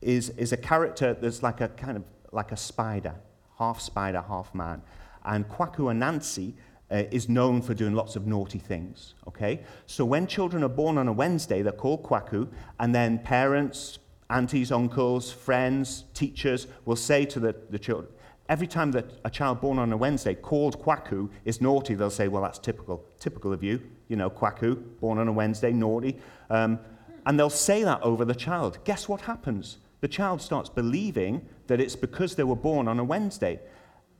[0.00, 3.14] is, is a character that's like a kind of like a spider,
[3.58, 4.82] half spider, half man.
[5.24, 6.54] And Kwaku Anansi
[6.90, 9.14] uh, is known for doing lots of naughty things.
[9.26, 9.60] Okay?
[9.86, 13.98] So when children are born on a Wednesday, they're called Kwaku, and then parents,
[14.30, 18.12] aunties, uncles, friends, teachers will say to the, the children,
[18.48, 22.28] every time that a child born on a Wednesday called Kwaku is naughty, they'll say,
[22.28, 23.04] well, that's typical.
[23.18, 23.82] Typical of you.
[24.08, 26.16] You know, Kwaku, born on a Wednesday, naughty.
[26.50, 26.78] Um,
[27.24, 28.78] and they'll say that over the child.
[28.84, 29.78] Guess what happens?
[30.06, 33.58] The child starts believing that it's because they were born on a Wednesday.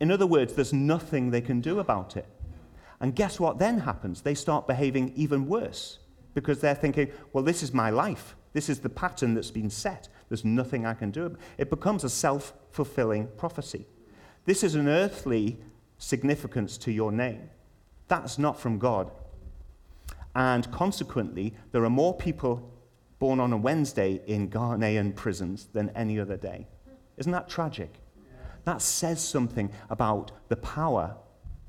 [0.00, 2.26] In other words, there's nothing they can do about it.
[2.98, 4.20] And guess what then happens?
[4.20, 6.00] They start behaving even worse
[6.34, 8.34] because they're thinking, well, this is my life.
[8.52, 10.08] This is the pattern that's been set.
[10.28, 11.38] There's nothing I can do.
[11.56, 13.86] It becomes a self fulfilling prophecy.
[14.44, 15.56] This is an earthly
[15.98, 17.48] significance to your name.
[18.08, 19.12] That's not from God.
[20.34, 22.72] And consequently, there are more people
[23.18, 26.66] born on a Wednesday in Ghanaian prisons than any other day.
[27.16, 27.94] Isn't that tragic?
[28.64, 31.16] That says something about the power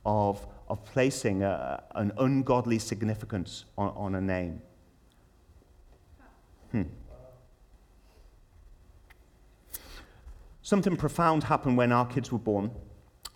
[0.06, 4.62] of, of placing a, an ungodly significance on, on a name.
[6.72, 6.84] Hmm.
[10.62, 12.72] Something profound happened when our kids were born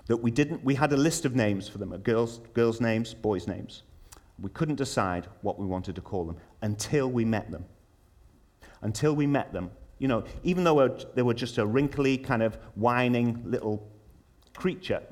[0.07, 3.47] that we didn't we had a list of names for them, girls girls names, boys
[3.47, 3.83] names.
[4.39, 7.63] We couldn't decide what we wanted to call them until we met them.
[8.81, 9.71] Until we met them.
[9.99, 13.87] You know, even though they were just a wrinkly, kind of whining little
[14.55, 15.01] creature.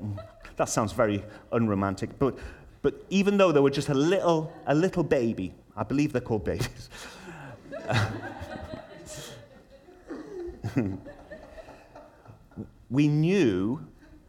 [0.56, 2.36] That sounds very unromantic, but,
[2.82, 6.44] but even though they were just a little, a little baby, I believe they're called
[6.44, 6.90] babies.
[12.90, 13.80] we knew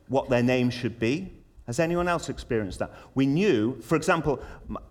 [0.08, 1.34] what their name should be,
[1.68, 2.92] Has anyone else experienced that?
[3.14, 4.42] We knew, for example,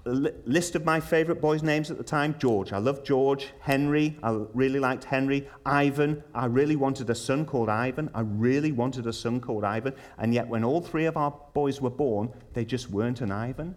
[0.04, 2.72] list of my favorite boys' names at the time George.
[2.72, 3.48] I loved George.
[3.60, 4.16] Henry.
[4.22, 5.48] I really liked Henry.
[5.66, 6.22] Ivan.
[6.34, 8.08] I really wanted a son called Ivan.
[8.14, 9.94] I really wanted a son called Ivan.
[10.18, 13.74] And yet, when all three of our boys were born, they just weren't an Ivan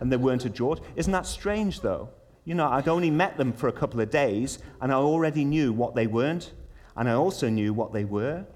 [0.00, 0.80] and they weren't a George.
[0.96, 2.10] Isn't that strange, though?
[2.44, 5.72] You know, I'd only met them for a couple of days, and I already knew
[5.72, 6.52] what they weren't,
[6.96, 8.46] and I also knew what they were.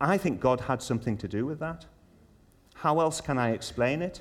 [0.00, 1.86] I think God had something to do with that.
[2.84, 4.20] How else can I explain it?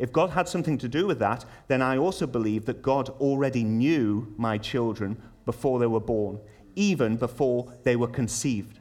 [0.00, 3.62] If God had something to do with that, then I also believe that God already
[3.62, 6.40] knew my children before they were born,
[6.74, 8.80] even before they were conceived.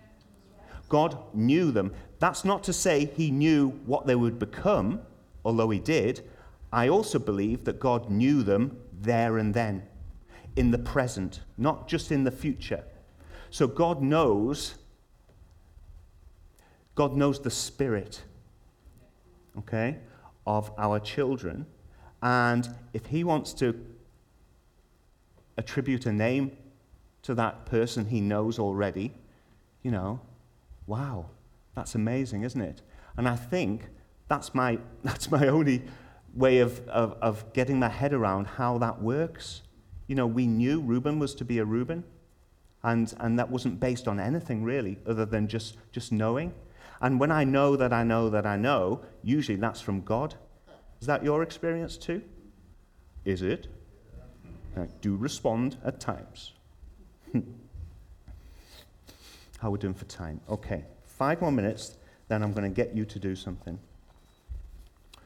[0.89, 1.93] God knew them.
[2.17, 5.01] That's not to say he knew what they would become,
[5.45, 6.27] although he did.
[6.71, 9.83] I also believe that God knew them there and then,
[10.55, 12.83] in the present, not just in the future.
[13.51, 14.73] So God knows,
[16.95, 18.23] God knows the spirit,
[19.59, 19.97] okay,
[20.45, 21.65] of our children.
[22.21, 23.79] And if He wants to
[25.57, 26.51] attribute a name
[27.23, 29.13] to that person He knows already,
[29.81, 30.19] you know,
[30.87, 31.25] wow,
[31.75, 32.81] that's amazing, isn't it?
[33.17, 33.89] And I think
[34.27, 35.83] that's my, that's my only
[36.33, 39.61] way of, of, of getting my head around how that works.
[40.07, 42.03] You know, we knew Reuben was to be a Reuben,
[42.83, 46.53] and, and that wasn't based on anything really other than just, just knowing.
[47.03, 50.35] And when I know that I know that I know, usually that's from God.
[51.01, 52.21] Is that your experience too?
[53.25, 53.67] Is it?
[54.77, 56.53] I do respond at times.
[57.33, 57.41] How
[59.67, 60.39] are we doing for time?
[60.49, 61.97] Okay, five more minutes,
[62.29, 63.77] then I'm going to get you to do something.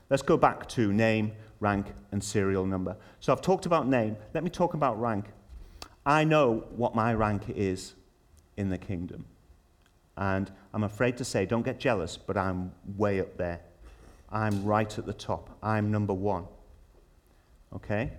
[0.10, 2.98] Let's go back to name, rank, and serial number.
[3.20, 4.18] So I've talked about name.
[4.34, 5.26] Let me talk about rank.
[6.08, 7.94] I know what my rank is
[8.56, 9.26] in the kingdom.
[10.18, 13.62] And I'm afraid to say, don't get jealous, but I'm way up there.
[14.30, 15.58] I'm right at the top.
[15.64, 16.46] I'm number one.
[17.76, 18.12] Okay?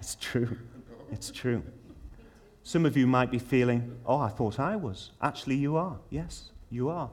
[0.00, 0.58] It's true.
[1.12, 1.62] It's true.
[2.64, 5.10] Some of you might be feeling, oh, I thought I was.
[5.20, 5.98] Actually, you are.
[6.10, 7.10] Yes, you are.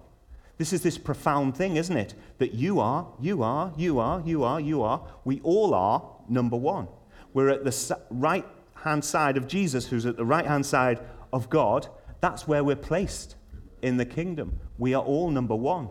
[0.57, 2.13] This is this profound thing, isn't it?
[2.37, 5.01] That you are, you are, you are, you are, you are.
[5.25, 6.87] We all are number one.
[7.33, 10.99] We're at the right hand side of Jesus, who's at the right hand side
[11.33, 11.87] of God.
[12.21, 13.35] That's where we're placed
[13.81, 14.59] in the kingdom.
[14.77, 15.89] We are all number one.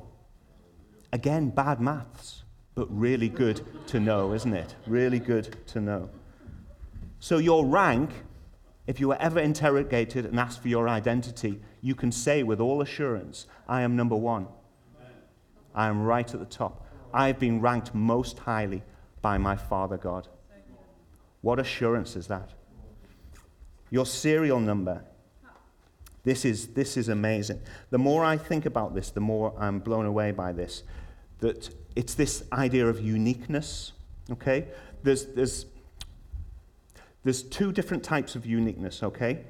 [1.12, 4.74] Again, bad maths, but really good to know, isn't it?
[4.86, 6.10] Really good to know.
[7.18, 8.10] So, your rank,
[8.86, 12.82] if you were ever interrogated and asked for your identity, you can say with all
[12.82, 14.46] assurance, I am number one.
[15.74, 16.86] I am right at the top.
[17.12, 18.82] I have been ranked most highly
[19.22, 20.28] by my Father God.
[21.40, 22.50] What assurance is that?
[23.90, 25.04] Your serial number.
[26.24, 27.60] This is, this is amazing.
[27.90, 30.82] The more I think about this, the more I'm blown away by this.
[31.40, 33.92] That it's this idea of uniqueness,
[34.30, 34.68] okay?
[35.02, 35.66] There's, there's,
[37.24, 39.44] there's two different types of uniqueness, okay?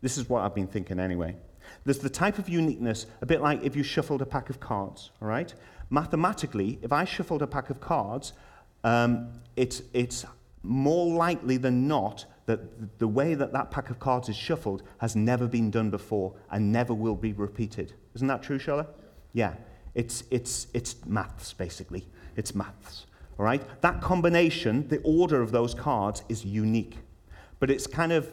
[0.00, 1.36] This is what I've been thinking anyway.
[1.84, 5.10] There's the type of uniqueness, a bit like if you shuffled a pack of cards,
[5.20, 5.52] all right?
[5.90, 8.32] Mathematically, if I shuffled a pack of cards,
[8.84, 10.24] um, it's, it's
[10.62, 15.16] more likely than not that the way that that pack of cards is shuffled has
[15.16, 17.94] never been done before and never will be repeated.
[18.14, 18.86] Isn't that true, Shola?
[19.32, 19.54] Yeah.
[19.94, 22.06] It's, it's, it's maths, basically.
[22.36, 23.06] It's maths.
[23.38, 23.62] All right?
[23.80, 26.98] That combination, the order of those cards is unique.
[27.60, 28.30] But it's kind of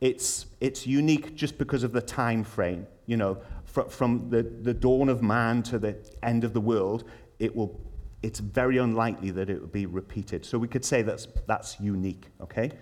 [0.00, 2.86] it's, it's unique just because of the time frame.
[3.06, 7.04] You know, fr- from the, the dawn of man to the end of the world,
[7.38, 7.80] it will,
[8.22, 10.44] it's very unlikely that it will be repeated.
[10.44, 12.72] So we could say that's, that's unique, okay?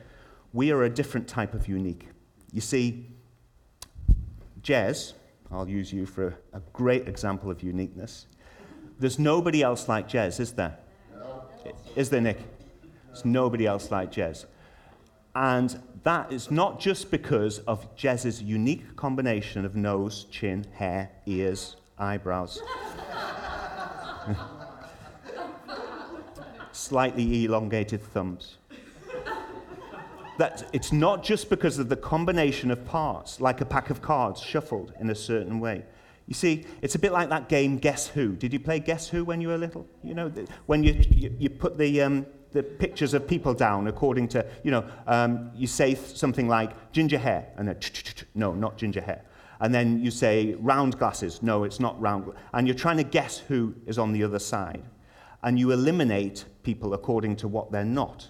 [0.53, 2.09] We are a different type of unique.
[2.53, 3.07] You see,
[4.62, 5.14] Jez,
[5.50, 8.26] I'll use you for a great example of uniqueness.
[8.98, 10.78] There's nobody else like Jez, is there?
[11.14, 11.44] No.
[11.96, 12.38] Is there, Nick?
[13.07, 14.46] There's nobody else like Jez.
[15.34, 21.76] And that is not just because of Jez's unique combination of nose, chin, hair, ears,
[21.98, 22.61] eyebrows.
[26.72, 28.59] Slightly elongated thumbs.
[30.39, 34.41] That it's not just because of the combination of parts, like a pack of cards
[34.41, 35.85] shuffled in a certain way.
[36.26, 38.33] You see, it's a bit like that game Guess Who.
[38.33, 39.87] Did you play Guess Who when you were little?
[40.03, 40.33] You know,
[40.66, 44.70] when you, you, you put the, um, the pictures of people down according to, you
[44.70, 47.76] know, um, you say something like ginger hair, and then,
[48.35, 49.24] no, not ginger hair.
[49.61, 52.33] And then you say round glasses, no, it's not round.
[52.53, 54.83] And you're trying to guess who is on the other side.
[55.43, 58.28] And you eliminate people according to what they're not.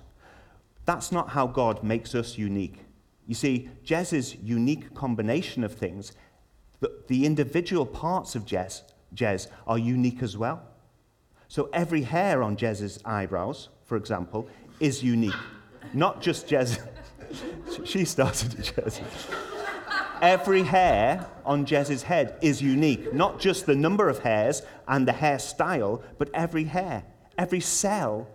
[0.84, 2.78] That's not how God makes us unique.
[3.26, 6.12] You see, Jez's unique combination of things,
[6.80, 8.82] the, the individual parts of Jez
[9.14, 10.62] Jez are unique as well.
[11.48, 14.48] So every hair on Jez's eyebrows, for example,
[14.80, 15.34] is unique.
[15.92, 16.80] Not just Jez.
[17.84, 19.00] she started it, Jez.
[20.22, 23.12] Every hair on Jez's head is unique.
[23.12, 27.04] Not just the number of hairs and the hairstyle, but every hair.
[27.36, 28.28] Every cell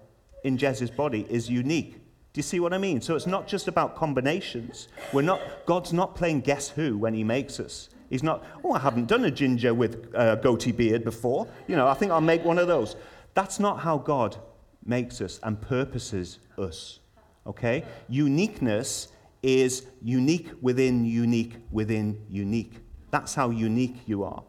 [0.44, 1.96] in Jez's body is unique.
[2.38, 3.02] Do you see what I mean?
[3.02, 4.90] So it's not just about combinations.
[5.12, 7.90] We're not, God's not playing guess who when he makes us.
[8.12, 11.48] He's not, oh, I haven't done a ginger with a goatee beard before.
[11.68, 12.96] You know, I think I'll make one of those.
[13.34, 14.38] That's not how God
[14.86, 17.00] makes us and purposes us.
[17.48, 17.84] Okay?
[18.08, 19.08] Uniqueness
[19.42, 22.74] is unique within unique within unique.
[23.10, 24.44] That's how unique you are.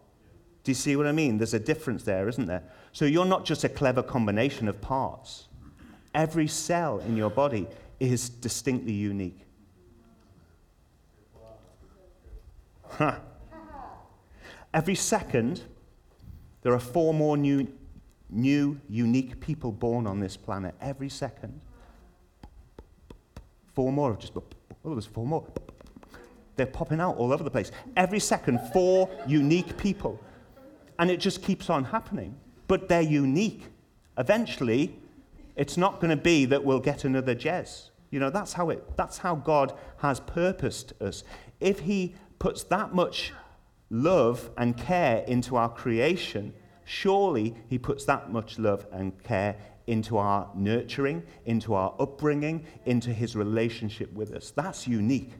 [0.62, 1.38] Do you see what I mean?
[1.38, 2.64] There's a difference there, isn't there?
[2.92, 5.47] So you're not just a clever combination of parts.
[6.18, 7.68] Every cell in your body
[8.00, 9.38] is distinctly unique.
[12.88, 13.20] Huh.
[14.74, 15.62] Every second,
[16.62, 17.68] there are four more new,
[18.30, 20.74] new, unique people born on this planet.
[20.80, 21.60] Every second.
[23.76, 24.42] Four more just, oh,
[24.84, 25.46] oh there's four more.
[26.56, 27.70] They're popping out all over the place.
[27.96, 30.18] Every second, four unique people.
[30.98, 32.34] And it just keeps on happening.
[32.66, 33.66] But they're unique.
[34.18, 34.98] Eventually,
[35.58, 37.90] it's not going to be that we'll get another Jez.
[38.10, 41.24] You know, that's how, it, that's how God has purposed us.
[41.58, 43.32] If He puts that much
[43.90, 46.54] love and care into our creation,
[46.84, 49.56] surely He puts that much love and care
[49.88, 54.52] into our nurturing, into our upbringing, into His relationship with us.
[54.52, 55.32] That's unique.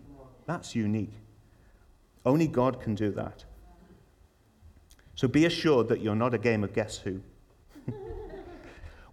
[0.47, 1.13] That's unique.
[2.27, 3.45] Only God can do that.
[5.15, 7.21] So be assured that you're not a game of guess who.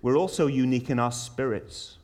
[0.05, 1.97] We're also unique in our spirits.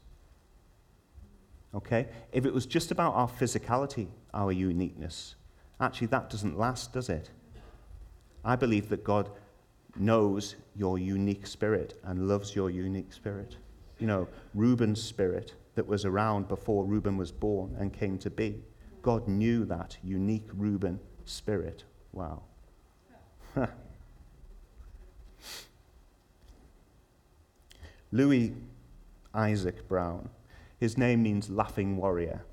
[1.76, 2.08] Okay?
[2.32, 5.36] If it was just about our physicality, our uniqueness,
[5.82, 7.32] Actually, that doesn't last, does it?
[8.46, 9.32] I believe that God
[9.96, 13.58] knows your unique spirit and loves your unique spirit.
[13.98, 18.62] You know, Reuben's spirit that was around before Reuben was born and came to be.
[19.02, 21.84] God knew that unique Reuben spirit.
[22.14, 22.44] Wow.
[28.12, 28.54] Louis
[29.34, 30.30] Isaac Brown,
[30.80, 32.44] his name means laughing warrior.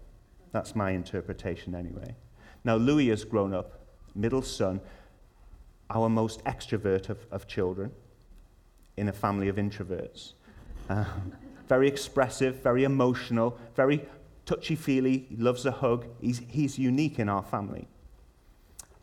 [0.53, 2.15] That's my interpretation anyway.
[2.65, 3.81] Now, Louis has grown up,
[4.15, 4.81] middle son,
[5.91, 7.93] our most extrovert of, of children
[8.97, 10.33] in a family of introverts.
[10.89, 11.33] Um,
[11.69, 14.07] very expressive, very emotional, very
[14.47, 16.07] touchy feely, loves a hug.
[16.21, 17.87] He's, he's unique in our family.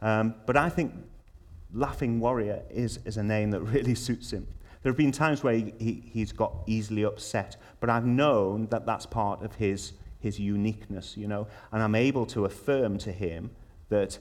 [0.02, 0.94] Um, but I think
[1.74, 4.48] Laughing Warrior is, is a name that really suits him.
[4.86, 8.86] There have been times where he, he, he's got easily upset, but I've known that
[8.86, 13.50] that's part of his his uniqueness, you know, and I'm able to affirm to him
[13.90, 14.20] that,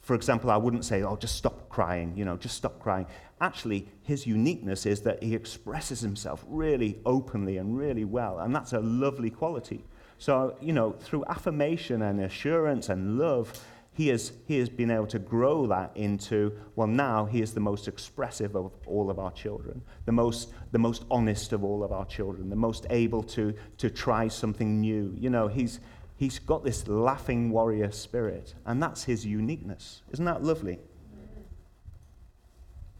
[0.00, 3.04] for example, I wouldn't say, oh, just stop crying, you know, just stop crying.
[3.42, 8.72] Actually, his uniqueness is that he expresses himself really openly and really well, and that's
[8.72, 9.84] a lovely quality.
[10.16, 13.52] So, you know, through affirmation and assurance and love,
[13.96, 17.60] he has, he has been able to grow that into, well, now he is the
[17.60, 21.92] most expressive of all of our children, the most, the most honest of all of
[21.92, 25.14] our children, the most able to, to try something new.
[25.18, 25.80] You know, he's,
[26.18, 30.02] he's got this laughing warrior spirit, and that's his uniqueness.
[30.12, 30.78] Isn't that lovely?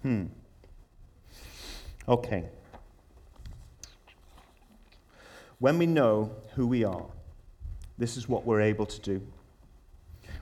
[0.01, 0.25] Hmm.
[2.09, 2.49] Okay.
[5.59, 7.05] When we know who we are,
[7.99, 9.21] this is what we're able to do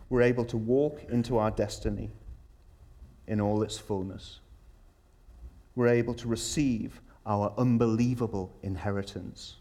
[0.09, 2.11] we're able to walk into our destiny
[3.27, 4.41] in all its fullness.
[5.75, 9.57] We're able to receive our unbelievable inheritance.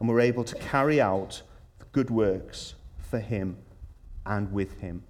[0.00, 1.42] And we're able to carry out
[1.78, 3.56] the good works for Him
[4.26, 5.04] and with Him.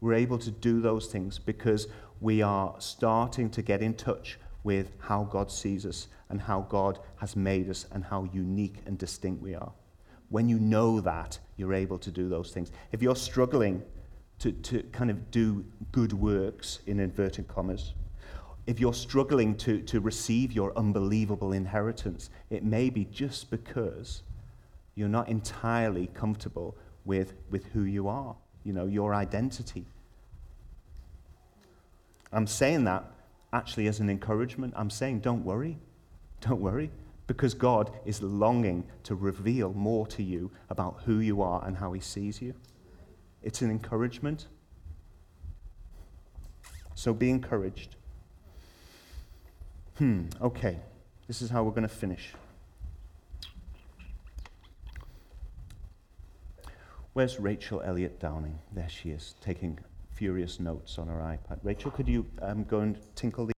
[0.00, 1.86] We're able to do those things because
[2.20, 6.98] we are starting to get in touch with how God sees us and how God
[7.16, 9.72] has made us and how unique and distinct we are.
[10.28, 12.72] When you know that, you're able to do those things.
[12.92, 13.82] If you're struggling
[14.40, 17.94] to, to kind of do good works, in inverted commas,
[18.66, 24.22] if you're struggling to, to receive your unbelievable inheritance, it may be just because
[24.96, 29.86] you're not entirely comfortable with, with who you are, you know, your identity.
[32.32, 33.04] I'm saying that
[33.52, 34.74] actually as an encouragement.
[34.76, 35.78] I'm saying, don't worry.
[36.40, 36.90] Don't worry
[37.26, 41.92] because God is longing to reveal more to you about who you are and how
[41.92, 42.54] He sees you.
[43.42, 44.46] It's an encouragement.
[46.94, 47.96] So be encouraged.
[49.98, 50.78] Hmm, okay.
[51.26, 52.32] This is how we're going to finish.
[57.12, 58.58] Where's Rachel Elliott Downing?
[58.72, 59.78] There she is, taking
[60.10, 61.58] furious notes on her iPad.
[61.62, 63.54] Rachel, could you um, go and tinkle the